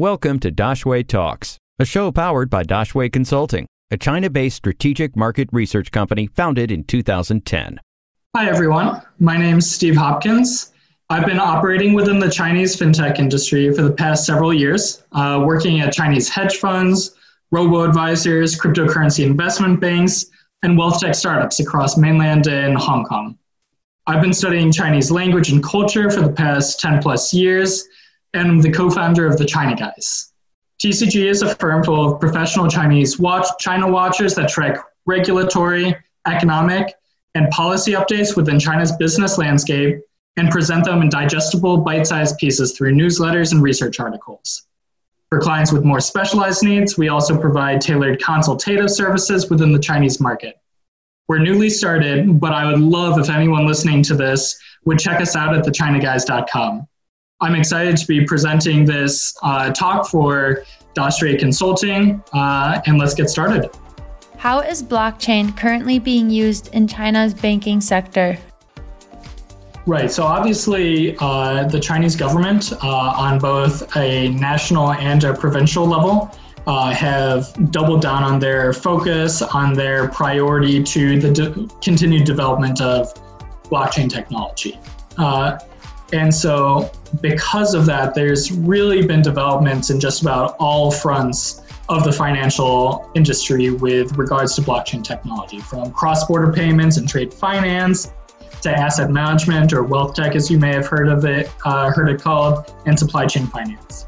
Welcome 0.00 0.38
to 0.40 0.50
Daxue 0.50 1.06
Talks, 1.06 1.58
a 1.78 1.84
show 1.84 2.10
powered 2.10 2.48
by 2.48 2.62
Daxue 2.62 3.12
Consulting, 3.12 3.66
a 3.90 3.98
China 3.98 4.30
based 4.30 4.56
strategic 4.56 5.14
market 5.14 5.50
research 5.52 5.92
company 5.92 6.26
founded 6.26 6.70
in 6.72 6.84
2010. 6.84 7.78
Hi, 8.34 8.48
everyone. 8.48 9.02
My 9.18 9.36
name 9.36 9.58
is 9.58 9.70
Steve 9.70 9.96
Hopkins. 9.96 10.72
I've 11.10 11.26
been 11.26 11.38
operating 11.38 11.92
within 11.92 12.18
the 12.18 12.30
Chinese 12.30 12.74
fintech 12.74 13.18
industry 13.18 13.74
for 13.74 13.82
the 13.82 13.92
past 13.92 14.24
several 14.24 14.54
years, 14.54 15.04
uh, 15.12 15.42
working 15.44 15.80
at 15.80 15.92
Chinese 15.92 16.30
hedge 16.30 16.56
funds, 16.56 17.14
robo 17.50 17.82
advisors, 17.82 18.58
cryptocurrency 18.58 19.26
investment 19.26 19.80
banks, 19.80 20.24
and 20.62 20.78
wealth 20.78 20.98
tech 20.98 21.14
startups 21.14 21.60
across 21.60 21.98
mainland 21.98 22.46
and 22.46 22.74
Hong 22.78 23.04
Kong. 23.04 23.36
I've 24.06 24.22
been 24.22 24.32
studying 24.32 24.72
Chinese 24.72 25.10
language 25.10 25.52
and 25.52 25.62
culture 25.62 26.10
for 26.10 26.22
the 26.22 26.32
past 26.32 26.80
10 26.80 27.02
plus 27.02 27.34
years, 27.34 27.86
and 28.34 28.48
I'm 28.48 28.60
the 28.60 28.70
co 28.70 28.90
founder 28.90 29.26
of 29.26 29.38
the 29.38 29.44
China 29.44 29.76
Guys. 29.76 30.32
TCG 30.82 31.28
is 31.28 31.42
a 31.42 31.54
firm 31.56 31.84
full 31.84 32.12
of 32.12 32.20
professional 32.20 32.68
Chinese 32.68 33.18
watch, 33.18 33.46
China 33.58 33.90
watchers 33.90 34.34
that 34.34 34.48
track 34.48 34.78
regulatory, 35.06 35.94
economic, 36.26 36.94
and 37.34 37.50
policy 37.50 37.92
updates 37.92 38.36
within 38.36 38.58
China's 38.58 38.92
business 38.92 39.38
landscape 39.38 40.00
and 40.36 40.50
present 40.50 40.84
them 40.84 41.02
in 41.02 41.08
digestible, 41.08 41.78
bite 41.78 42.06
sized 42.06 42.38
pieces 42.38 42.72
through 42.72 42.94
newsletters 42.94 43.52
and 43.52 43.62
research 43.62 44.00
articles. 44.00 44.66
For 45.28 45.38
clients 45.38 45.72
with 45.72 45.84
more 45.84 46.00
specialized 46.00 46.62
needs, 46.62 46.98
we 46.98 47.08
also 47.08 47.38
provide 47.38 47.80
tailored 47.80 48.22
consultative 48.22 48.90
services 48.90 49.48
within 49.48 49.72
the 49.72 49.78
Chinese 49.78 50.20
market. 50.20 50.60
We're 51.28 51.38
newly 51.38 51.70
started, 51.70 52.40
but 52.40 52.52
I 52.52 52.66
would 52.66 52.80
love 52.80 53.18
if 53.18 53.30
anyone 53.30 53.66
listening 53.66 54.02
to 54.04 54.16
this 54.16 54.58
would 54.84 54.98
check 54.98 55.20
us 55.20 55.36
out 55.36 55.54
at 55.54 55.64
thechinaguys.com. 55.64 56.88
I'm 57.42 57.54
excited 57.54 57.96
to 57.96 58.06
be 58.06 58.24
presenting 58.26 58.84
this 58.84 59.34
uh, 59.42 59.70
talk 59.70 60.08
for 60.08 60.62
Daxue 60.94 61.38
Consulting, 61.38 62.22
uh, 62.34 62.82
and 62.84 62.98
let's 62.98 63.14
get 63.14 63.30
started. 63.30 63.70
How 64.36 64.60
is 64.60 64.82
blockchain 64.82 65.56
currently 65.56 65.98
being 65.98 66.28
used 66.28 66.74
in 66.74 66.86
China's 66.86 67.32
banking 67.32 67.80
sector? 67.80 68.38
Right. 69.86 70.10
So 70.10 70.24
obviously, 70.24 71.16
uh, 71.18 71.64
the 71.64 71.80
Chinese 71.80 72.14
government, 72.14 72.72
uh, 72.72 72.86
on 72.86 73.38
both 73.38 73.96
a 73.96 74.28
national 74.28 74.92
and 74.92 75.24
a 75.24 75.32
provincial 75.32 75.86
level, 75.86 76.30
uh, 76.66 76.92
have 76.92 77.54
doubled 77.70 78.02
down 78.02 78.22
on 78.22 78.38
their 78.38 78.74
focus, 78.74 79.40
on 79.40 79.72
their 79.72 80.08
priority 80.08 80.82
to 80.82 81.18
the 81.18 81.30
de- 81.30 81.68
continued 81.82 82.26
development 82.26 82.82
of 82.82 83.14
blockchain 83.64 84.10
technology. 84.10 84.78
Uh, 85.16 85.58
and 86.12 86.34
so, 86.34 86.90
because 87.20 87.74
of 87.74 87.86
that, 87.86 88.14
there's 88.14 88.50
really 88.50 89.06
been 89.06 89.22
developments 89.22 89.90
in 89.90 90.00
just 90.00 90.22
about 90.22 90.56
all 90.58 90.90
fronts 90.90 91.62
of 91.88 92.04
the 92.04 92.12
financial 92.12 93.10
industry 93.14 93.70
with 93.70 94.16
regards 94.16 94.54
to 94.54 94.62
blockchain 94.62 95.02
technology, 95.02 95.58
from 95.58 95.92
cross 95.92 96.26
border 96.26 96.52
payments 96.52 96.96
and 96.96 97.08
trade 97.08 97.32
finance 97.32 98.12
to 98.62 98.70
asset 98.70 99.10
management 99.10 99.72
or 99.72 99.82
wealth 99.82 100.14
tech, 100.14 100.34
as 100.34 100.50
you 100.50 100.58
may 100.58 100.72
have 100.72 100.86
heard 100.86 101.08
of 101.08 101.24
it, 101.24 101.50
uh, 101.64 101.90
heard 101.90 102.08
it 102.08 102.20
called, 102.20 102.72
and 102.86 102.98
supply 102.98 103.26
chain 103.26 103.46
finance. 103.46 104.06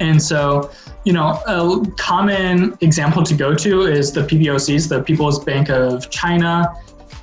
And 0.00 0.20
so, 0.20 0.70
you 1.04 1.12
know, 1.12 1.40
a 1.46 1.86
common 1.96 2.76
example 2.80 3.22
to 3.22 3.34
go 3.34 3.54
to 3.54 3.82
is 3.82 4.12
the 4.12 4.22
PBOCs, 4.22 4.88
the 4.88 5.02
People's 5.02 5.44
Bank 5.44 5.70
of 5.70 6.10
China, 6.10 6.74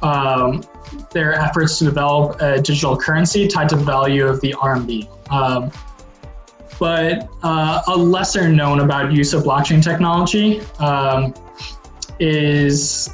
um, 0.01 0.63
their 1.11 1.33
efforts 1.33 1.79
to 1.79 1.85
develop 1.85 2.39
a 2.41 2.61
digital 2.61 2.97
currency 2.97 3.47
tied 3.47 3.69
to 3.69 3.75
the 3.75 3.83
value 3.83 4.25
of 4.25 4.41
the 4.41 4.53
RMB. 4.53 5.31
Um, 5.31 5.71
but 6.79 7.29
uh, 7.43 7.81
a 7.87 7.95
lesser 7.95 8.47
known 8.47 8.79
about 8.79 9.11
use 9.11 9.33
of 9.33 9.43
blockchain 9.43 9.83
technology 9.83 10.61
um, 10.79 11.33
is 12.19 13.09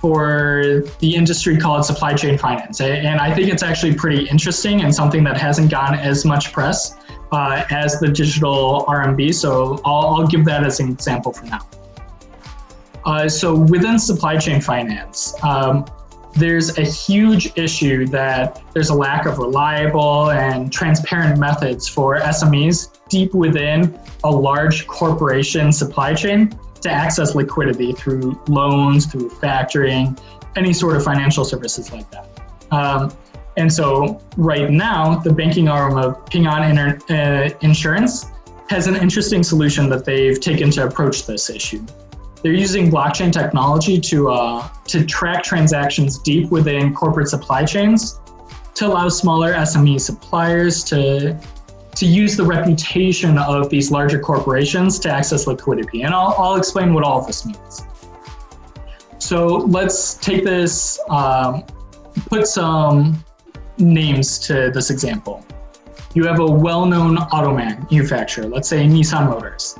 for 0.00 0.82
the 0.98 1.14
industry 1.14 1.56
called 1.56 1.84
supply 1.84 2.14
chain 2.14 2.38
finance. 2.38 2.80
And 2.80 3.20
I 3.20 3.32
think 3.34 3.52
it's 3.52 3.62
actually 3.62 3.94
pretty 3.94 4.28
interesting 4.28 4.82
and 4.82 4.92
something 4.94 5.22
that 5.24 5.36
hasn't 5.36 5.70
gotten 5.70 5.98
as 5.98 6.24
much 6.24 6.52
press 6.52 6.96
uh, 7.32 7.64
as 7.70 8.00
the 8.00 8.08
digital 8.08 8.84
RMB. 8.88 9.34
So 9.34 9.80
I'll, 9.84 10.16
I'll, 10.16 10.26
give 10.26 10.44
that 10.46 10.64
as 10.64 10.80
an 10.80 10.90
example 10.90 11.32
for 11.32 11.44
now. 11.46 11.60
Uh, 13.04 13.28
so 13.28 13.54
within 13.54 13.98
supply 13.98 14.38
chain 14.38 14.60
finance, 14.60 15.34
um, 15.42 15.84
there's 16.36 16.78
a 16.78 16.82
huge 16.82 17.52
issue 17.56 18.06
that 18.08 18.62
there's 18.72 18.90
a 18.90 18.94
lack 18.94 19.26
of 19.26 19.38
reliable 19.38 20.30
and 20.30 20.72
transparent 20.72 21.38
methods 21.38 21.88
for 21.88 22.18
SMEs 22.18 22.98
deep 23.08 23.34
within 23.34 23.98
a 24.24 24.30
large 24.30 24.86
corporation 24.86 25.72
supply 25.72 26.14
chain 26.14 26.58
to 26.80 26.90
access 26.90 27.34
liquidity 27.34 27.92
through 27.92 28.38
loans, 28.48 29.06
through 29.06 29.30
factoring, 29.30 30.18
any 30.56 30.72
sort 30.72 30.96
of 30.96 31.04
financial 31.04 31.44
services 31.44 31.92
like 31.92 32.10
that. 32.10 32.28
Um, 32.70 33.12
and 33.56 33.72
so, 33.72 34.20
right 34.36 34.70
now, 34.70 35.16
the 35.20 35.32
banking 35.32 35.68
arm 35.68 35.96
of 35.96 36.26
Ping 36.26 36.46
An 36.46 36.68
Inter- 36.68 36.98
uh, 37.10 37.50
Insurance 37.60 38.26
has 38.68 38.86
an 38.86 38.96
interesting 38.96 39.42
solution 39.44 39.88
that 39.90 40.04
they've 40.04 40.40
taken 40.40 40.70
to 40.72 40.86
approach 40.86 41.26
this 41.26 41.50
issue. 41.50 41.84
They're 42.44 42.52
using 42.52 42.90
blockchain 42.90 43.32
technology 43.32 43.98
to 43.98 44.28
uh, 44.28 44.68
to 44.88 45.06
track 45.06 45.42
transactions 45.42 46.18
deep 46.18 46.50
within 46.50 46.92
corporate 46.94 47.28
supply 47.28 47.64
chains 47.64 48.20
to 48.74 48.86
allow 48.86 49.08
smaller 49.08 49.54
SME 49.54 49.98
suppliers 49.98 50.84
to 50.84 51.40
to 51.94 52.06
use 52.06 52.36
the 52.36 52.44
reputation 52.44 53.38
of 53.38 53.70
these 53.70 53.90
larger 53.90 54.18
corporations 54.18 54.98
to 54.98 55.10
access 55.10 55.46
liquidity. 55.46 56.02
And 56.02 56.12
I'll, 56.12 56.34
I'll 56.36 56.56
explain 56.56 56.92
what 56.92 57.02
all 57.02 57.20
of 57.20 57.26
this 57.26 57.46
means. 57.46 57.86
So 59.18 59.46
let's 59.78 60.14
take 60.14 60.44
this, 60.44 61.00
um, 61.08 61.64
put 62.28 62.46
some 62.46 63.24
names 63.78 64.38
to 64.40 64.70
this 64.74 64.90
example. 64.90 65.46
You 66.12 66.24
have 66.26 66.40
a 66.40 66.46
well 66.46 66.84
known 66.84 67.16
auto 67.16 67.54
manufacturer, 67.54 68.46
let's 68.46 68.68
say 68.68 68.84
Nissan 68.86 69.30
Motors. 69.30 69.78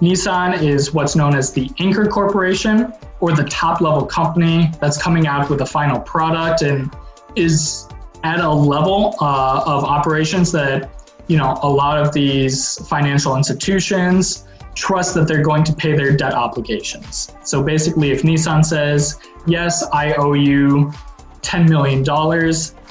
Nissan 0.00 0.62
is 0.62 0.92
what's 0.92 1.16
known 1.16 1.34
as 1.34 1.52
the 1.52 1.70
anchor 1.78 2.06
corporation 2.06 2.92
or 3.20 3.32
the 3.32 3.44
top 3.44 3.80
level 3.80 4.04
company 4.04 4.70
that's 4.80 5.00
coming 5.00 5.26
out 5.26 5.48
with 5.48 5.60
a 5.62 5.66
final 5.66 5.98
product 6.00 6.62
and 6.62 6.94
is 7.34 7.88
at 8.24 8.40
a 8.40 8.50
level 8.50 9.14
uh, 9.20 9.62
of 9.66 9.84
operations 9.84 10.52
that 10.52 10.90
you 11.28 11.36
know, 11.36 11.58
a 11.62 11.68
lot 11.68 11.98
of 11.98 12.12
these 12.12 12.86
financial 12.88 13.36
institutions 13.36 14.46
trust 14.74 15.14
that 15.14 15.26
they're 15.26 15.42
going 15.42 15.64
to 15.64 15.72
pay 15.72 15.96
their 15.96 16.16
debt 16.16 16.34
obligations. 16.34 17.32
So 17.42 17.62
basically, 17.62 18.10
if 18.10 18.22
Nissan 18.22 18.64
says, 18.64 19.18
yes, 19.46 19.84
I 19.92 20.12
owe 20.14 20.34
you 20.34 20.92
$10 21.40 21.68
million, 21.68 22.04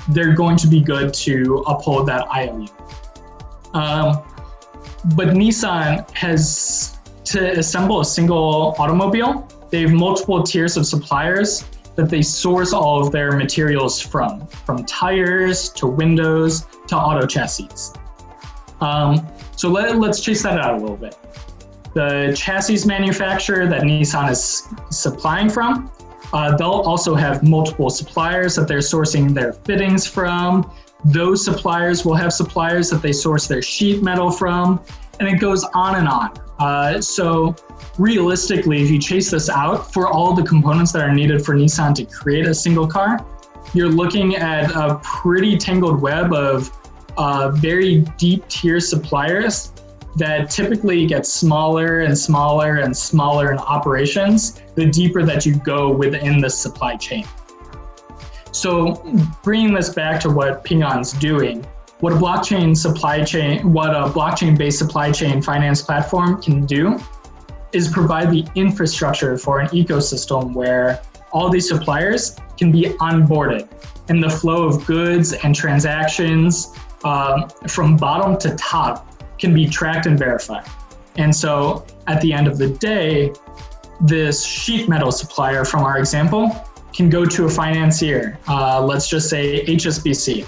they're 0.09 0.33
going 0.33 0.57
to 0.57 0.67
be 0.67 0.81
good 0.81 1.13
to 1.13 1.63
uphold 1.67 2.07
that 2.07 2.27
IOU. 2.33 2.67
Um, 3.73 4.23
but 5.15 5.29
Nissan 5.29 6.09
has 6.11 6.94
to 7.25 7.59
assemble 7.59 7.99
a 8.01 8.05
single 8.05 8.75
automobile, 8.77 9.47
they 9.69 9.81
have 9.81 9.91
multiple 9.91 10.43
tiers 10.43 10.77
of 10.77 10.85
suppliers 10.85 11.65
that 11.95 12.09
they 12.09 12.21
source 12.21 12.73
all 12.73 13.05
of 13.05 13.11
their 13.11 13.31
materials 13.31 13.99
from, 13.99 14.45
from 14.47 14.85
tires 14.85 15.69
to 15.69 15.87
windows 15.87 16.65
to 16.87 16.95
auto 16.95 17.25
chassis. 17.25 17.69
Um, 18.81 19.25
so 19.55 19.69
let, 19.69 19.97
let's 19.97 20.19
chase 20.19 20.43
that 20.43 20.59
out 20.59 20.75
a 20.75 20.77
little 20.77 20.97
bit. 20.97 21.17
The 21.93 22.33
chassis 22.37 22.85
manufacturer 22.85 23.67
that 23.67 23.83
Nissan 23.83 24.29
is 24.29 24.67
supplying 24.91 25.49
from, 25.49 25.89
uh, 26.33 26.57
they'll 26.57 26.69
also 26.69 27.15
have 27.15 27.43
multiple 27.43 27.89
suppliers 27.89 28.55
that 28.55 28.67
they're 28.67 28.79
sourcing 28.79 29.33
their 29.33 29.53
fittings 29.53 30.05
from. 30.05 30.69
Those 31.05 31.45
suppliers 31.45 32.03
will 32.03 32.15
have 32.15 32.33
suppliers 32.33 32.89
that 32.89 33.01
they 33.01 33.13
source 33.13 33.47
their 33.47 33.61
sheet 33.61 34.03
metal 34.03 34.29
from, 34.29 34.81
and 35.19 35.27
it 35.27 35.39
goes 35.39 35.63
on 35.73 35.95
and 35.95 36.07
on. 36.07 36.31
Uh, 36.59 37.01
so, 37.01 37.55
realistically, 37.97 38.81
if 38.81 38.89
you 38.89 38.99
chase 38.99 39.31
this 39.31 39.49
out 39.49 39.91
for 39.91 40.07
all 40.07 40.33
the 40.33 40.43
components 40.43 40.91
that 40.93 41.01
are 41.01 41.13
needed 41.13 41.43
for 41.43 41.53
Nissan 41.53 41.93
to 41.95 42.05
create 42.05 42.45
a 42.45 42.53
single 42.53 42.87
car, 42.87 43.25
you're 43.73 43.89
looking 43.89 44.35
at 44.35 44.71
a 44.71 44.99
pretty 45.03 45.57
tangled 45.57 46.01
web 46.01 46.33
of 46.33 46.71
uh, 47.17 47.51
very 47.51 47.99
deep 48.17 48.47
tier 48.47 48.79
suppliers 48.79 49.73
that 50.15 50.49
typically 50.49 51.05
get 51.05 51.25
smaller 51.25 52.01
and 52.01 52.17
smaller 52.17 52.77
and 52.77 52.95
smaller 52.95 53.51
in 53.51 53.57
operations 53.59 54.61
the 54.75 54.85
deeper 54.85 55.23
that 55.23 55.45
you 55.45 55.55
go 55.57 55.91
within 55.91 56.39
the 56.39 56.49
supply 56.49 56.95
chain. 56.95 57.25
So, 58.51 59.03
bringing 59.43 59.73
this 59.73 59.89
back 59.89 60.21
to 60.21 60.29
what 60.29 60.63
Ping 60.63 60.83
An's 60.83 61.11
doing, 61.11 61.67
what 61.99 62.13
a 62.13 62.15
blockchain 62.15 62.75
supply 62.75 63.23
chain, 63.23 63.71
what 63.71 63.91
a 63.91 64.09
blockchain 64.09 64.57
based 64.57 64.79
supply 64.79 65.11
chain 65.11 65.41
finance 65.41 65.81
platform 65.81 66.41
can 66.41 66.65
do 66.65 66.99
is 67.71 67.87
provide 67.87 68.31
the 68.31 68.45
infrastructure 68.55 69.37
for 69.37 69.59
an 69.59 69.67
ecosystem 69.69 70.53
where 70.53 71.01
all 71.31 71.49
these 71.49 71.67
suppliers 71.67 72.37
can 72.57 72.71
be 72.71 72.83
onboarded 72.99 73.67
and 74.09 74.23
the 74.23 74.29
flow 74.29 74.65
of 74.65 74.85
goods 74.85 75.33
and 75.33 75.55
transactions 75.55 76.73
um, 77.03 77.49
from 77.67 77.97
bottom 77.97 78.37
to 78.37 78.55
top 78.55 79.11
can 79.39 79.53
be 79.53 79.67
tracked 79.67 80.05
and 80.05 80.17
verified. 80.17 80.65
And 81.17 81.35
so 81.35 81.85
at 82.07 82.21
the 82.21 82.33
end 82.33 82.47
of 82.47 82.57
the 82.57 82.69
day, 82.69 83.31
this 84.01 84.45
sheet 84.45 84.89
metal 84.89 85.11
supplier 85.11 85.63
from 85.65 85.83
our 85.83 85.97
example 85.97 86.51
can 86.93 87.09
go 87.09 87.25
to 87.25 87.45
a 87.45 87.49
financier, 87.49 88.39
uh, 88.47 88.81
let's 88.81 89.09
just 89.09 89.29
say 89.29 89.65
HSBC, 89.65 90.47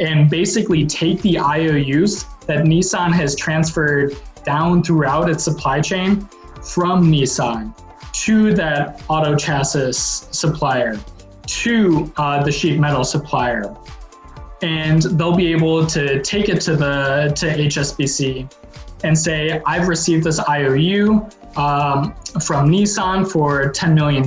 and 0.00 0.28
basically 0.30 0.86
take 0.86 1.20
the 1.22 1.38
IOUs 1.38 2.24
that 2.46 2.64
Nissan 2.64 3.12
has 3.12 3.34
transferred 3.34 4.16
down 4.44 4.82
throughout 4.82 5.28
its 5.28 5.42
supply 5.42 5.80
chain 5.80 6.20
from 6.62 7.10
Nissan 7.10 7.74
to 8.24 8.54
that 8.54 9.02
auto 9.08 9.36
chassis 9.36 9.92
supplier 9.92 10.98
to 11.46 12.12
uh, 12.16 12.42
the 12.42 12.52
sheet 12.52 12.78
metal 12.78 13.04
supplier 13.04 13.76
and 14.62 15.02
they'll 15.02 15.36
be 15.36 15.52
able 15.52 15.86
to 15.86 16.22
take 16.22 16.48
it 16.48 16.60
to 16.62 16.76
the 16.76 17.32
to 17.36 17.46
HSBC 17.46 18.50
and 19.04 19.16
say, 19.16 19.60
I've 19.66 19.88
received 19.88 20.24
this 20.24 20.40
IOU 20.48 21.28
um, 21.56 22.14
from 22.42 22.70
Nissan 22.70 23.30
for 23.30 23.70
$10 23.72 23.94
million. 23.94 24.26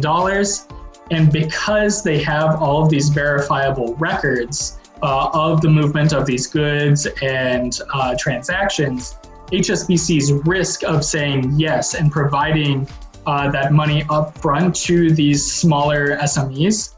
And 1.11 1.31
because 1.31 2.03
they 2.03 2.21
have 2.23 2.61
all 2.61 2.83
of 2.83 2.89
these 2.89 3.09
verifiable 3.09 3.95
records 3.95 4.78
uh, 5.01 5.29
of 5.33 5.61
the 5.61 5.69
movement 5.69 6.13
of 6.13 6.25
these 6.25 6.47
goods 6.47 7.07
and 7.21 7.79
uh, 7.93 8.15
transactions, 8.17 9.17
HSBC's 9.51 10.31
risk 10.45 10.83
of 10.83 11.03
saying 11.03 11.53
yes 11.59 11.95
and 11.95 12.11
providing 12.11 12.87
uh, 13.25 13.49
that 13.51 13.71
money 13.71 14.03
up 14.09 14.37
front 14.37 14.75
to 14.75 15.11
these 15.11 15.45
smaller 15.51 16.17
SMEs 16.17 16.95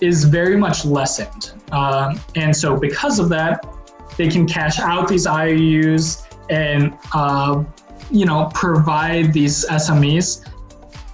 is 0.00 0.24
very 0.24 0.56
much 0.56 0.84
lessened. 0.84 1.52
Um, 1.70 2.20
and 2.34 2.54
so, 2.54 2.76
because 2.76 3.18
of 3.18 3.28
that, 3.30 3.66
they 4.16 4.28
can 4.28 4.46
cash 4.46 4.78
out 4.78 5.08
these 5.08 5.26
IOUs 5.26 6.26
and 6.50 6.96
uh, 7.14 7.64
you 8.10 8.26
know 8.26 8.50
provide 8.52 9.32
these 9.32 9.64
SMEs 9.68 10.48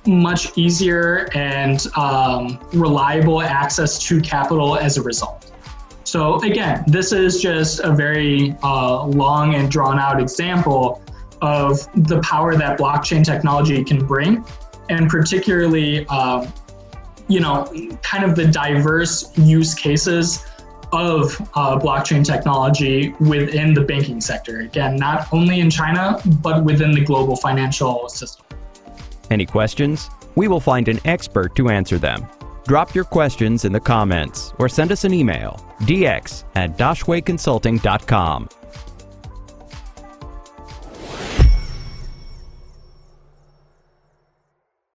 much 0.07 0.57
easier 0.57 1.29
and 1.35 1.87
um, 1.97 2.59
reliable 2.73 3.43
access 3.43 3.99
to 3.99 4.21
capital 4.21 4.77
as 4.77 4.97
a 4.97 5.03
result. 5.03 5.38
So 6.09 6.41
again, 6.41 6.85
this 6.87 7.13
is 7.13 7.43
just 7.43 7.81
a 7.81 7.93
very 7.93 8.57
uh, 8.63 9.05
long 9.05 9.57
and 9.57 9.71
drawn 9.71 9.99
out 9.99 10.23
example 10.23 11.03
of 11.43 11.87
the 12.07 12.19
power 12.21 12.57
that 12.57 12.79
blockchain 12.79 13.23
technology 13.23 13.85
can 13.85 14.07
bring, 14.07 14.43
and 14.89 15.11
particularly, 15.11 16.07
um, 16.07 16.51
you 17.29 17.41
know, 17.41 17.71
kind 18.01 18.25
of 18.25 18.37
the 18.37 18.47
diverse 18.47 19.37
use 19.37 19.75
cases 19.75 20.47
of 20.93 21.39
uh, 21.55 21.79
blockchain 21.79 22.25
technology 22.25 23.15
within 23.21 23.75
the 23.75 23.83
banking 23.83 24.23
sector. 24.23 24.61
Again, 24.61 24.97
not 24.97 25.31
only 25.31 25.61
in 25.61 25.69
China, 25.69 26.23
but 26.41 26.65
within 26.65 26.93
the 26.93 27.05
global 27.05 27.37
financial 27.37 28.09
system. 28.09 28.47
Any 29.31 29.45
questions? 29.45 30.09
We 30.37 30.49
will 30.49 30.61
find 30.61 30.89
an 30.89 31.01
expert 31.05 31.55
to 31.57 31.69
answer 31.69 31.99
them. 31.99 32.27
Drop 32.69 32.95
your 32.95 33.05
questions 33.05 33.65
in 33.65 33.73
the 33.73 33.81
comments 33.81 34.53
or 34.59 34.69
send 34.69 34.93
us 34.93 35.05
an 35.05 35.15
email 35.15 35.59
dx 35.81 36.45
at 36.55 36.77
daxueconsulting.com. 36.77 38.49